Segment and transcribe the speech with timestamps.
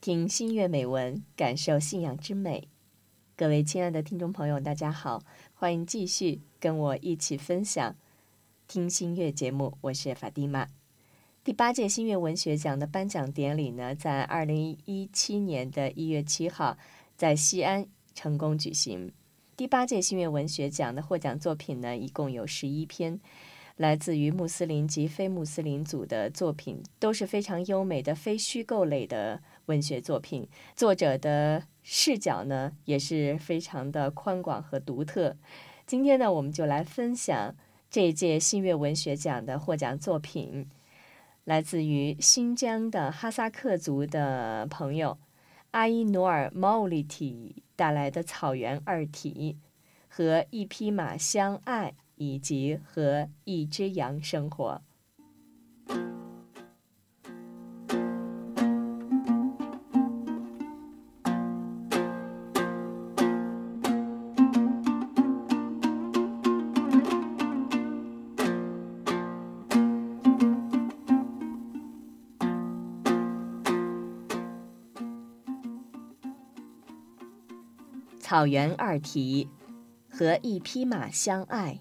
[0.00, 2.68] 听新月美文，感受信仰之美。
[3.36, 5.24] 各位亲爱的听众朋友，大家好，
[5.54, 7.96] 欢迎继续跟我一起分享
[8.68, 9.76] 听新月节目。
[9.80, 10.68] 我是法蒂玛。
[11.42, 16.78] 第八届新月文学奖的颁奖典礼呢，在二零一七年的一月七号
[17.16, 17.84] 在西安
[18.14, 19.12] 成功举行。
[19.56, 23.18] 第八届新月文学奖的获奖作品呢，一共有十一篇。
[23.76, 30.46] 来自于穆斯林及非穆斯林组的作品都是非常优美的非虚构类的文学作品，
[30.76, 35.34] 作者的视角呢也是非常的宽广和独特。
[35.86, 37.54] 今天呢，我们就来分享
[37.88, 40.68] 这一届新月文学奖的获奖作品，
[41.44, 45.16] 来自于新疆的哈萨克族的朋友
[45.70, 49.56] 阿依努尔·毛里提带来的《草原二体》
[50.14, 51.90] 和《一匹马相爱》。
[52.20, 54.82] 以及和一只羊生活。
[78.28, 79.48] 草原二题
[80.10, 81.80] 和一匹马相爱。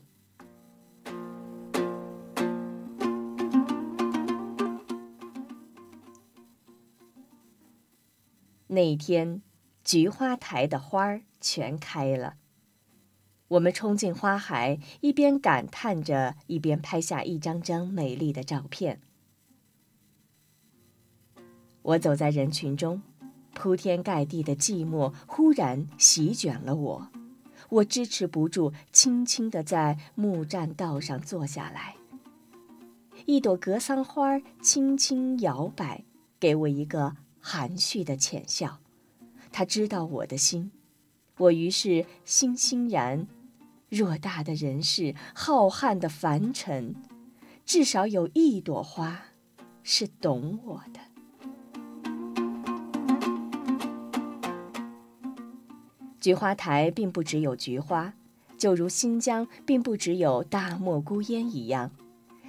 [8.67, 9.41] 那天，
[9.83, 12.37] 菊花台的花儿全开了。
[13.49, 19.01] 我们冲进花海，一边感叹着，一边拍下一张张美丽的照片。
[21.81, 23.01] 我走在人群中，
[23.67, 27.09] 铺天盖地的寂寞忽然席卷了我，
[27.67, 31.97] 我支持不住，轻轻地在木栈道上坐下来。
[33.25, 36.05] 一朵格桑花轻轻摇摆，
[36.39, 37.17] 给我一个。
[37.41, 38.79] 含蓄的浅笑，
[39.51, 40.71] 他知道我的心，
[41.37, 43.27] 我于是欣欣然。
[43.89, 46.95] 偌大的人世，浩瀚的凡尘，
[47.65, 49.25] 至少有一朵花，
[49.83, 51.06] 是懂我的。
[56.27, 58.13] 菊花台并不只有菊花，
[58.57, 61.89] 就如新疆并不只有大漠孤烟一样。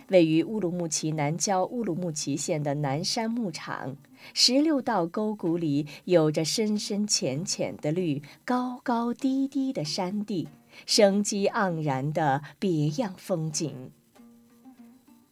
[0.09, 3.97] 位于乌鲁木齐南郊乌鲁木齐县的南山牧场，
[4.35, 10.49] 十六道沟谷里有着深深浅浅的绿，高高低低的山地，
[10.85, 13.93] 生机盎然的别样风景。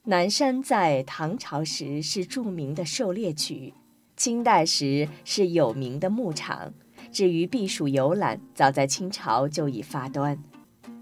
[0.04, 3.74] 南山在唐朝时是著名的狩猎区，
[4.16, 6.72] 清代时是有名的牧场。
[7.16, 10.38] 至于避暑游览，早在清朝就已发端。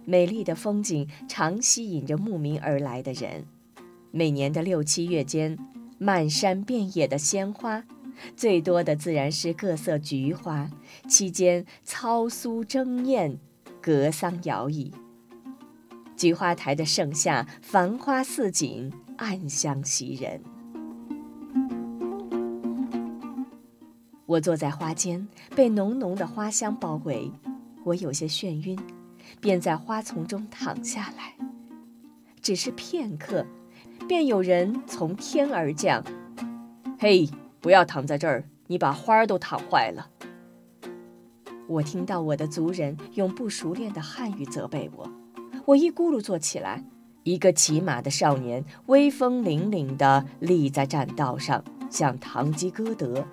[0.05, 3.45] 美丽的风景常吸引着慕名而来的人。
[4.13, 5.59] 每年的六七月间，
[5.99, 7.83] 漫山遍野的鲜花，
[8.37, 10.71] 最多的自然是各色菊花。
[11.09, 13.37] 期间操苏争艳，
[13.83, 14.93] 格桑摇曳。
[16.17, 20.41] 菊花台的盛夏，繁花似锦，暗香袭人。
[24.35, 27.31] 我坐在花间，被浓浓的花香包围，
[27.85, 28.77] 我有些眩晕，
[29.41, 31.35] 便在花丛中躺下来。
[32.43, 33.47] 只是片刻。
[34.09, 36.03] 便有人从天而降，
[36.99, 37.31] 嘿，
[37.61, 40.11] 不要躺在这儿，你把花儿都躺坏了。
[41.69, 45.09] 我听到我的族人用不熟练的汉语责备我，
[45.65, 46.85] 我一咕噜坐起来，
[47.23, 53.25] 一个骑马的少年威风凛凛地立在栈道上，像堂吉诃德。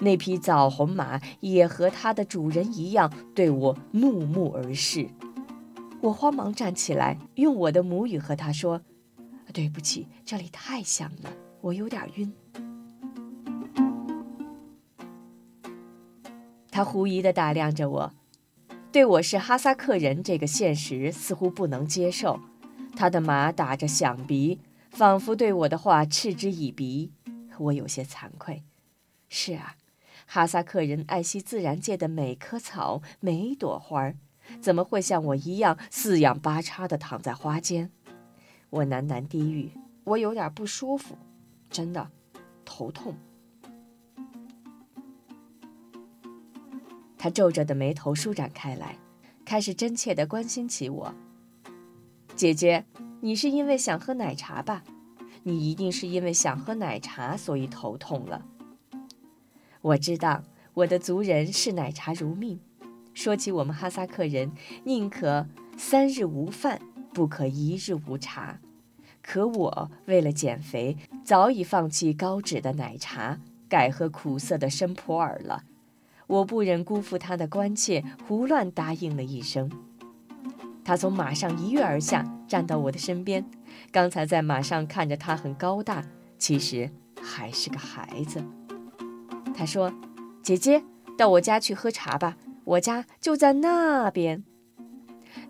[0.00, 5.08] 那匹枣红马也和它的主人一样对我怒目而视。
[6.00, 8.82] 我慌忙站起来，用我的母语和他说。
[9.52, 12.32] 对不起，这里太响了，我有点晕。
[16.72, 18.12] 他狐疑地打量着我，
[18.90, 22.40] 对我是哈萨克人这个现实似乎不能接受。
[22.96, 24.58] 他的马打着响鼻，
[24.90, 27.12] 仿佛对我的话嗤之以鼻。
[27.58, 28.64] 我有些惭愧。
[29.28, 29.76] 是啊，
[30.26, 34.16] 哈萨克人爱惜自然界的每棵草、每朵花儿，
[34.60, 37.90] 怎么会像我一样四仰八叉地躺在花间？
[38.70, 39.72] 我喃喃低语
[40.04, 41.16] ：“我有点不舒服，
[41.70, 42.10] 真的，
[42.64, 43.14] 头痛。”
[47.16, 48.98] 他皱着的眉头舒展开来，
[49.44, 51.14] 开始真切地关心起我
[52.34, 52.84] ：“姐姐，
[53.20, 54.82] 你是因为想喝奶茶吧？
[55.44, 58.44] 你一定是因为想喝奶茶，所以头痛了。”
[59.84, 60.42] 我知道
[60.72, 62.58] 我的族人视奶茶如命，
[63.12, 64.50] 说起我们哈萨克人，
[64.84, 65.46] 宁可
[65.76, 66.80] 三日无饭。
[67.12, 68.58] 不可一日无茶，
[69.22, 73.38] 可我为了减肥，早已放弃高脂的奶茶，
[73.68, 75.62] 改喝苦涩的生普洱了。
[76.26, 79.70] 我不忍辜负他的关切，胡乱答应了一声。
[80.82, 83.44] 他从马上一跃而下，站到我的身边。
[83.92, 86.04] 刚才在马上看着他很高大，
[86.36, 86.90] 其实
[87.22, 88.42] 还是个孩子。
[89.56, 89.92] 他说
[90.42, 90.82] ：“姐姐，
[91.16, 94.44] 到我家去喝茶吧，我家就在那边。”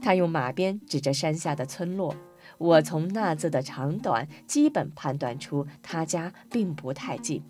[0.00, 2.14] 他用马鞭指着山下的村落。
[2.58, 7.42] 我从那字的长短，基本判断出他家并不太近。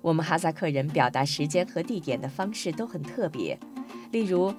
[0.00, 3.58] 我们哈萨克人表达时间和地点的方式都很特别，
[4.10, 4.52] 例如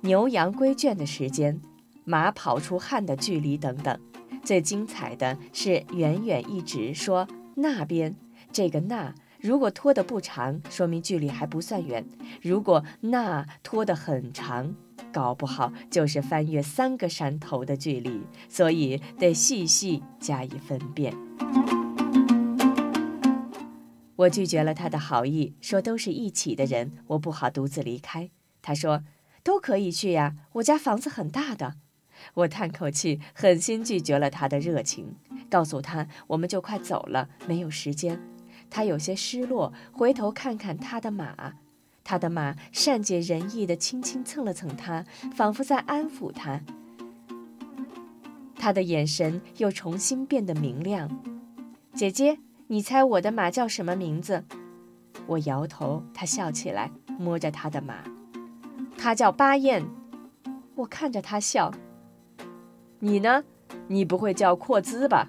[0.00, 1.60] 牛羊归圈的时间、
[2.04, 3.98] 马跑出汗的距离等等。
[4.42, 8.16] 最精彩的是远远一直说那边，
[8.56, 12.02] 这个那如果拖得不长，说明距离还不算远；
[12.40, 14.74] 如果那拖得很长，
[15.12, 21.14] 搞不好就是翻越三个山头的距离，所以得细细加以分辨。
[24.16, 28.30] 我拒绝了他的好意，说都是一起的人，我不好独自离开。
[28.62, 29.02] 他说
[29.42, 31.74] 都可以去呀，我家房子很大的。
[32.32, 35.16] 我叹口气，狠心拒绝了他的热情，
[35.50, 38.18] 告诉他我们就快走了，没有时间。
[38.70, 41.54] 他有些失落，回头看看他的马，
[42.04, 45.04] 他的马善解人意地轻轻蹭了蹭他，
[45.34, 46.60] 仿佛在安抚他。
[48.56, 51.10] 他的眼神又重新变得明亮。
[51.92, 52.38] 姐姐。
[52.68, 54.42] 你猜我的马叫什么名字？
[55.28, 58.02] 我摇头，他笑起来，摸着他的马，
[58.98, 59.86] 他叫巴彦。
[60.74, 61.72] 我看着他笑。
[62.98, 63.44] 你呢？
[63.86, 65.28] 你不会叫阔兹吧？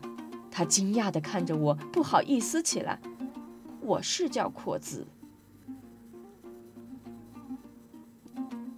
[0.49, 2.99] 他惊讶地看着我，不好意思起来。
[3.87, 5.07] 我是叫阔兹。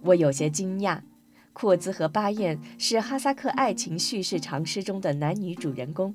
[0.02, 1.00] 我有些惊讶。
[1.52, 6.14] 阔兹和巴彦是哈萨克爱情叙事长诗中的男女主人公。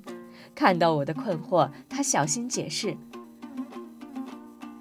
[0.54, 2.96] 看到我的困惑，他小心解释：“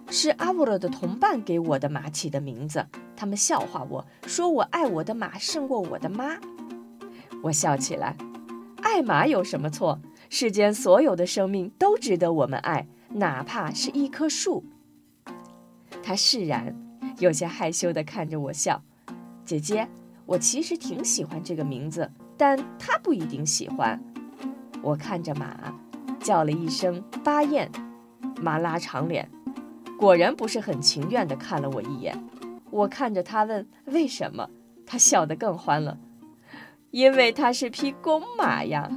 [0.09, 2.87] 是阿波罗的同伴给我的马起的名字。
[3.17, 6.39] 他们笑话我说我爱我的马胜过我的妈。”
[7.43, 8.15] 我笑起来
[8.81, 9.99] ：“爱马有什么错？
[10.29, 14.63] 世间所有的生命都值得我们爱，哪怕是一棵树。”
[16.03, 16.75] 他释然，
[17.19, 18.83] 有些害羞地看着我笑
[19.43, 19.87] ：“姐姐，
[20.25, 23.99] 我其实挺喜欢这个名字，但他不一定喜欢。”
[24.83, 25.73] 我看着马，
[26.19, 27.71] 叫了一声“巴彦”，
[28.39, 29.27] 马拉长脸，
[29.97, 32.15] 果然不是很情愿地看了我一眼。
[32.69, 34.49] 我看着他问为什么，
[34.85, 35.97] 他笑得更欢了，
[36.91, 38.91] 因为他是匹公马呀。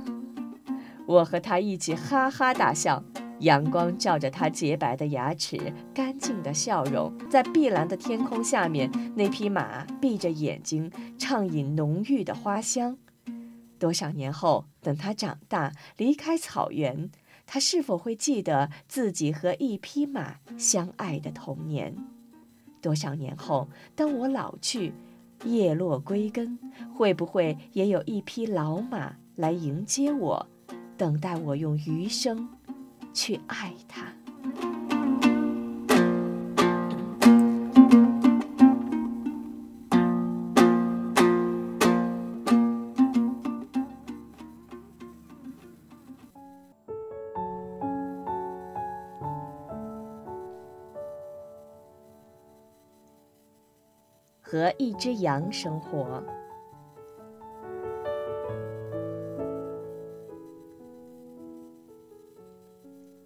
[1.07, 3.03] 我和他一起哈哈大笑，
[3.41, 12.99] 阳光照着他洁白的牙齿、干净的笑容，在碧蓝的天空下面，那匹马闭着眼睛，畅饮浓郁的花香。
[13.79, 17.11] 多少年后，等他长大离开草原，
[17.47, 21.95] 他是否会记得自己和一匹马相爱的童年？
[22.83, 24.93] 多少年后，当我老去，
[25.45, 26.59] 叶落归根，
[26.93, 30.47] 会不会也有一匹老马来迎接我，
[30.97, 32.49] 等待我用余生
[33.13, 34.13] 去爱他？
[54.41, 56.25] 和一只羊生活。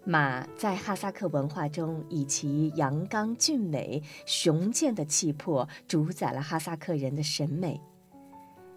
[0.05, 7.79] 马在哈萨克文化中以其阳刚俊美、雄健的气魄，主宰了哈萨克人的审美；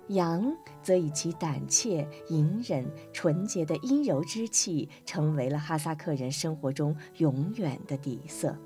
[0.08, 8.56] 羊则以其胆怯、隐忍、纯洁的阴柔之气，成为了哈萨克人生活中永远的底色。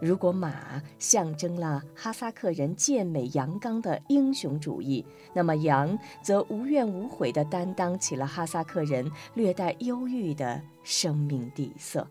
[0.00, 12.06] 如果马象征了哈萨克人健美阳刚的英雄主义，那么羊则无怨无悔地担当起了哈萨克人略带忧郁的生命底色。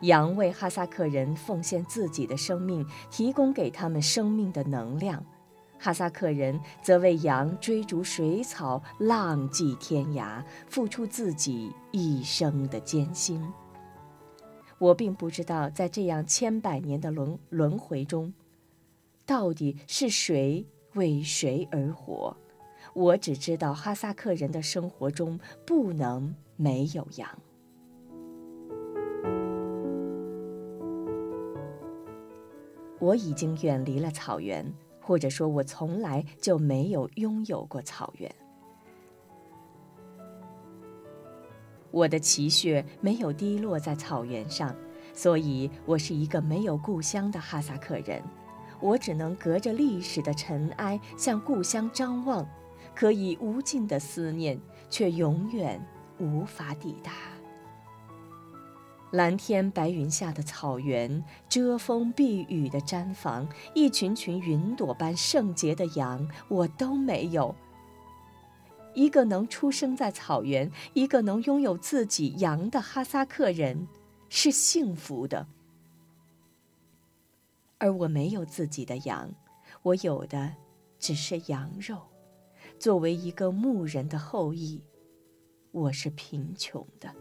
[0.00, 5.20] 羊为哈萨克人奉献自己的生命，提供给他们生命的能量；
[5.78, 13.44] 哈萨克人则为羊追逐水草、浪迹天涯，付出自己一生的艰辛。
[14.78, 18.32] 我并不知道，在这样千百年的轮轮回中，
[19.26, 22.36] 到底是谁为谁而活。
[22.94, 27.28] 我只知道，哈萨克人的生活中不能没有羊。
[33.00, 38.32] 我已经远离了草原，或者说，我从来就没有拥有过草原。
[41.90, 44.74] 我的奇血没有滴落在草原上，
[45.14, 48.22] 所以我是一个没有故乡的哈萨克人。
[48.80, 52.46] 我只能隔着历史的尘埃向故乡张望，
[52.94, 55.84] 可以无尽的思念，却永远
[56.18, 57.12] 无法抵达。
[59.10, 67.54] 蓝天白云下的草原，遮风避雨的毡房，一群群云朵般圣洁的羊，我都没有。
[68.94, 73.86] 一个能出生在草原，一个能拥有自己羊的哈萨克人，
[74.28, 75.46] 是幸福的。
[77.78, 79.30] 而我没有自己的羊，
[79.82, 80.54] 我有的
[80.98, 81.98] 只是羊肉。
[82.78, 84.82] 作为一个牧人的后裔，
[85.70, 87.14] 我是贫穷的。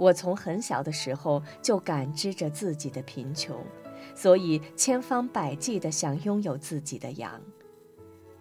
[0.00, 3.54] 我从很小的时候就感知着自己的贫穷，
[4.14, 7.38] 所以千方百计地想拥有自己的羊。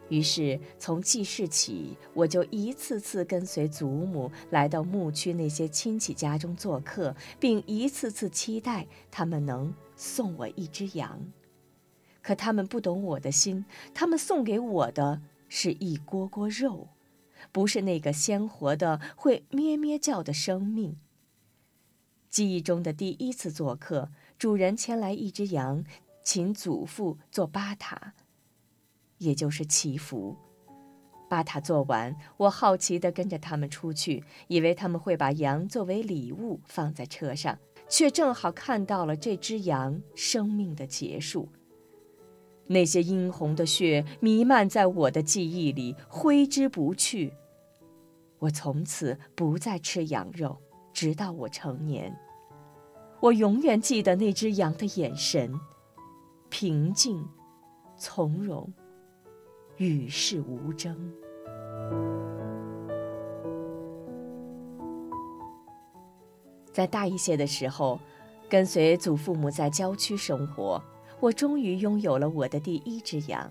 [0.08, 11.20] 于是从记事起，我就一次次跟随祖母来到牧区那些亲戚家中做客，并一次次期待他们能送我一只羊。
[12.22, 16.88] 可他们不懂我的心，他们送给我的是一锅锅肉，
[17.52, 20.96] 不是那个鲜活的会咩咩叫的生命。
[22.30, 25.84] 记忆中的第一次做客，主人牵来一只羊，
[26.24, 28.14] 请祖父做巴塔，
[29.18, 30.38] 也就是祈福。
[31.28, 41.50] 巴塔做完，我好奇地跟着他们出去，以为他们会把羊作为礼物放在车上，却正好看到了这只羊生命的结束。
[42.68, 47.34] 那些殷红的血弥漫在我的记忆里，挥之不去。
[48.38, 50.60] 我从此不再吃羊肉。
[51.00, 52.14] 直到我成年，
[53.22, 55.58] 我永远记得那只羊的眼神，
[56.50, 57.26] 平静、
[57.96, 58.70] 从容、
[59.78, 61.10] 与世无争。
[66.74, 67.98] 在大一些的时候，
[68.50, 70.84] 跟随祖父母在郊区生活，
[71.22, 73.50] 我终于拥有了我的第一只羊。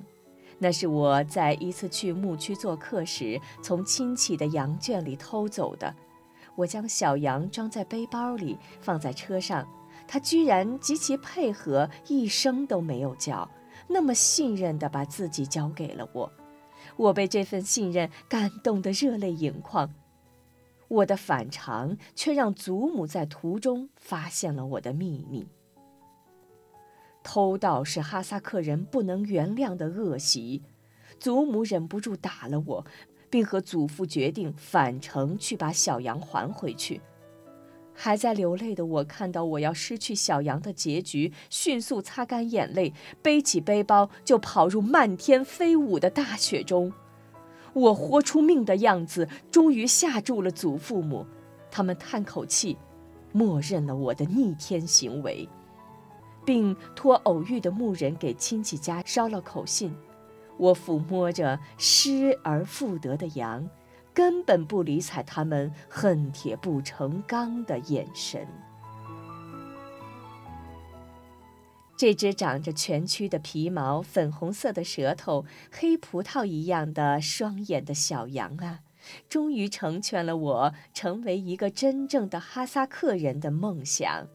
[0.59, 5.95] 那是我在一次去牧区做客时，从亲戚的羊圈里偷走的。
[6.59, 9.65] 我将小羊装在背包里，放在车上，
[10.09, 13.49] 它居然极其配合，一声都没有叫，
[13.87, 16.33] 那么信任地把自己交给了我。
[16.97, 19.95] 我被这份信任感动得热泪盈眶。
[20.89, 25.47] 我的反常却让祖母在途中发现了我的秘密。
[27.23, 30.65] 偷盗是哈萨克人不能原谅的恶习，
[31.21, 32.87] 祖母忍不住打了我。
[33.31, 37.01] 并和祖父决定返程去把小羊还回去。
[38.01, 46.93] 还在流泪的我看到我要失去小羊的结局，迅速擦干眼泪，背起背包就跑入漫天飞舞的大雪中。
[47.73, 51.27] 我豁出命的样子终于吓住了祖父母，
[51.73, 52.79] 他们叹口气，
[53.33, 55.49] 默认了我的逆天行为，
[56.47, 59.93] 并托偶遇的牧人给亲戚家捎了口信。
[60.59, 63.69] 我抚摸着失而复得的羊，
[64.13, 68.47] 根本不理睬他们恨铁不成钢的眼神。
[71.97, 78.81] 这只长着蜷曲的皮毛、粉红色的舌头、黑葡萄一样的双眼的小羊啊，
[79.29, 84.29] 终于成全了我成为一个真正的哈萨克人的梦想。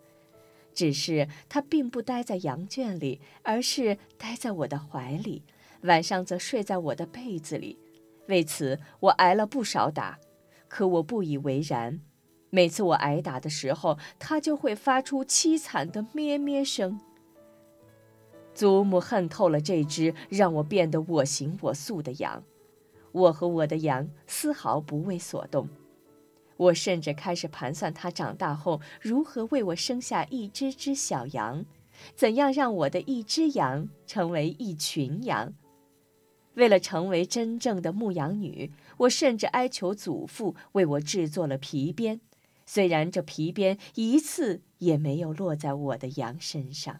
[0.74, 5.44] 只是它并不待在羊圈里，而是待在我的怀里。
[5.84, 7.78] 晚上则睡在我的被子里，
[8.28, 10.20] 为此我挨了不少打，
[10.68, 12.00] 可我不以为然。
[12.50, 17.00] 每次我挨打的时候，它就会发出凄惨的咩咩声。
[18.54, 22.44] 祖母恨透了这只让我变得我行我素的羊，
[23.12, 25.68] 我和我的羊丝毫不为所动。
[26.56, 31.66] 我甚至开始盘算它长大后如何为我生下一只只小羊，
[32.16, 35.52] 怎样让我的一只羊成为一群羊。
[36.56, 42.22] 为了成为真正的牧羊女，我甚至哀求祖父为我制作了皮鞭，
[42.66, 47.00] 虽然这皮鞭一次也没有落在我的羊身上。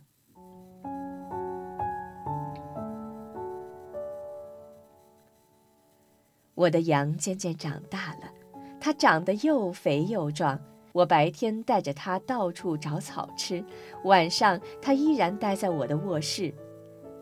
[6.56, 8.32] 我的羊渐渐长大了，
[8.80, 10.60] 它长得又肥又壮。
[10.92, 13.66] 我白天带着它到处找草吃，
[14.04, 16.54] 晚上它依然待在我的卧室。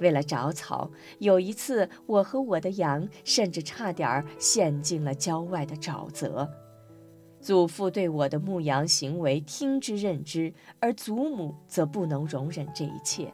[0.01, 6.50] 为了找草，有一次我和我的羊甚至差点陷进了郊外的沼泽。
[7.39, 13.34] 祖父对我的牧羊行为听之任之，而祖母则不能容忍这一切。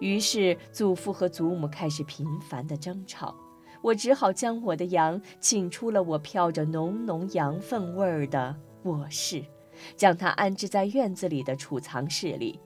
[0.00, 3.34] 于是祖父和祖母开始频繁的争吵，
[3.82, 9.42] 我只好将我的羊请出了我飘着浓浓羊粪味儿的卧室，
[9.96, 12.60] 将它安置在院子里的储藏室里。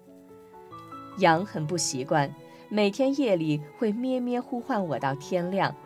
[1.18, 2.34] 羊很不习惯，
[2.74, 5.76] 每天夜里会咩咩呼唤我到天亮。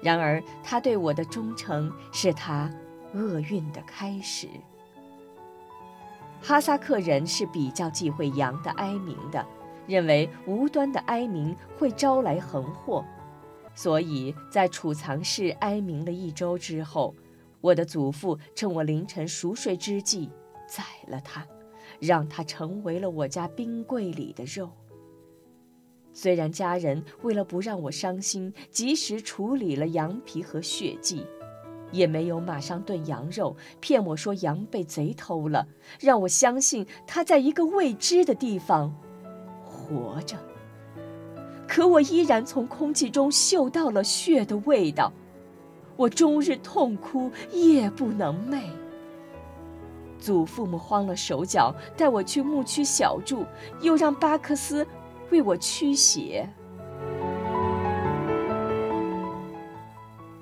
[0.00, 2.72] 然而，它对我的忠诚是它
[3.12, 4.48] 厄运的开始。
[6.40, 9.46] 哈萨克人是比较忌讳羊的哀鸣的，
[9.86, 13.04] 认为无端的哀鸣会招来横祸，
[13.74, 17.14] 所以在储藏室哀鸣了一周之后，
[17.60, 20.30] 我的祖父趁我凌晨熟睡之际
[20.66, 21.46] 宰了它，
[22.00, 24.70] 让它成为了我家冰柜里的肉。
[26.12, 31.26] 虽然家人为了不让我伤心，及时处理了羊皮和血迹。
[31.90, 35.66] 也没有马上炖羊肉，骗我说羊被贼偷了，
[36.00, 38.94] 让我相信他在一个未知的地方
[39.62, 40.38] 活着。
[41.68, 45.12] 可我依然从空气中嗅到了血的味道，
[45.96, 48.62] 我终日痛哭，夜不能寐。
[50.18, 53.44] 祖父母慌了手脚，带我去牧区小住，
[53.82, 54.86] 又让巴克斯
[55.32, 56.46] 为我驱邪。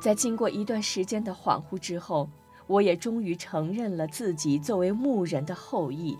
[0.01, 2.29] 在经过一段时间的恍惚之后，
[2.67, 6.19] 我也终于承认了自己作为牧人的后裔，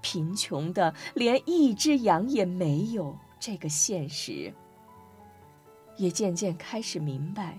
[0.00, 4.54] 贫穷的连一只羊也没有这个现实。
[5.98, 7.58] 也渐渐开始明白，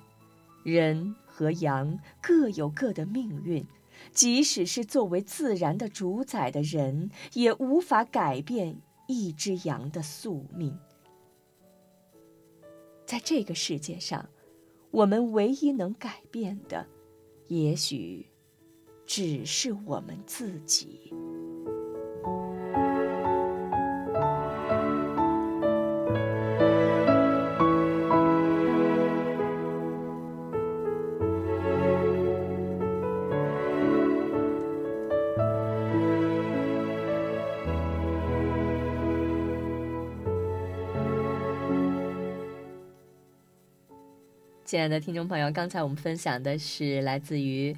[0.63, 3.63] 人和羊各有各的命运，
[4.11, 10.77] 即使是作为自然的主宰的人，也无法改变一只羊的宿命。
[13.05, 14.29] 在这个世界上。
[14.89, 16.87] 我们唯一能改变的，
[17.47, 18.25] 也许
[19.05, 21.13] 只是我们自己。
[44.67, 47.73] 亲爱的听众朋友，刚才我们分享的是来自于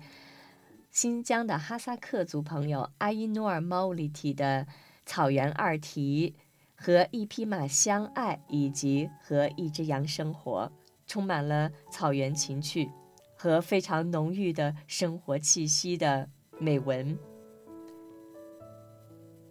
[0.89, 4.65] 新疆的哈萨克族朋友阿依努尔毛里提的
[5.06, 6.34] 草原二题，
[6.75, 10.71] 和一匹马相爱，以及和一只羊生活，
[11.06, 12.89] 充满了草原情趣
[13.36, 17.15] 和非常浓郁的生活气息的美文。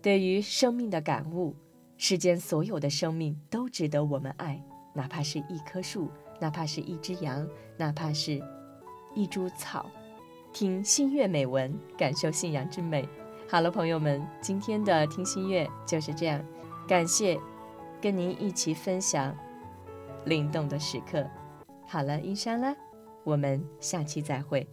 [0.02, 1.54] 对于生命的感悟，
[1.96, 4.60] 世间所有的生命都值得我们爱，
[4.92, 6.10] 哪怕是一棵树。
[6.38, 7.46] 哪怕是一只羊，
[7.76, 8.42] 哪怕是
[9.14, 9.86] 一株草，
[10.52, 13.08] 听新月美文，感受信仰之美。
[13.48, 16.44] 好了，朋友们，今天的听新月就是这样，
[16.86, 17.40] 感谢
[18.00, 19.34] 跟您一起分享
[20.24, 21.26] 灵动的时刻。
[21.86, 22.76] 好了，伊莎拉，
[23.24, 24.68] 我们下期再会。